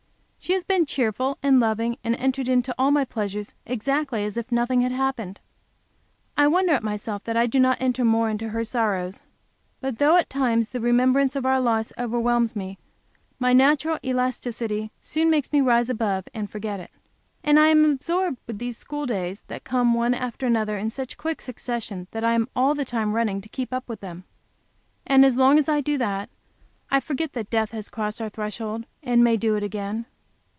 She 0.43 0.53
has 0.53 0.63
been 0.63 0.87
cheerful 0.87 1.37
and 1.43 1.59
loving, 1.59 1.97
and 2.03 2.15
entered 2.15 2.49
into 2.49 2.73
all 2.77 2.89
my 2.89 3.05
pleasures 3.05 3.53
exactly 3.65 4.25
as 4.25 4.37
if 4.37 4.51
nothing 4.51 4.81
had 4.81 4.91
happened. 4.91 5.39
I 6.35 6.47
wonder 6.47 6.73
at 6.73 6.83
myself 6.83 7.23
that 7.23 7.37
I 7.37 7.45
do 7.45 7.59
not 7.59 7.79
enter 7.79 8.03
more 8.03 8.27
into 8.27 8.49
her 8.49 8.63
sorrows, 8.63 9.21
but 9.81 9.99
though 9.99 10.17
at 10.17 10.31
times 10.31 10.69
the 10.69 10.81
remembrance 10.81 11.35
of 11.35 11.45
our 11.45 11.61
loss 11.61 11.93
overwhelms 11.95 12.55
me, 12.55 12.79
my 13.39 13.53
natural 13.53 13.99
elasticity 14.03 14.91
soon 14.99 15.29
makes 15.29 15.53
me 15.53 15.61
rise 15.61 15.91
above 15.91 16.27
and 16.33 16.49
forget 16.49 16.79
it. 16.79 16.91
And 17.43 17.59
I 17.59 17.67
am 17.67 17.85
absorbed 17.85 18.39
with 18.47 18.57
these 18.57 18.79
school 18.79 19.05
days, 19.05 19.41
that 19.47 19.63
come 19.63 19.93
one 19.93 20.15
after 20.15 20.47
another, 20.47 20.75
in 20.77 20.89
such 20.89 21.17
quick 21.17 21.39
succession 21.39 22.07
that 22.11 22.23
I 22.25 22.33
am 22.33 22.49
all 22.55 22.73
the 22.73 22.83
time 22.83 23.13
running 23.13 23.41
to 23.41 23.47
keep 23.47 23.71
up 23.71 23.87
with 23.87 23.99
them. 24.01 24.23
And 25.05 25.23
as 25.23 25.37
long 25.37 25.59
as 25.59 25.69
I 25.69 25.79
do 25.81 25.99
that 25.99 26.29
I 26.89 26.99
forget 26.99 27.33
that 27.33 27.51
death 27.51 27.71
has 27.71 27.89
crossed 27.89 28.19
our 28.19 28.29
threshold, 28.29 28.85
and 29.03 29.23
may 29.23 29.37
do 29.37 29.55
it 29.55 29.63
again. 29.63 30.07